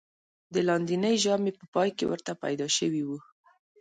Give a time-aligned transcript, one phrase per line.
[0.53, 3.09] د لاندېنۍ ژامې په پای کې ورته پیدا شوی و.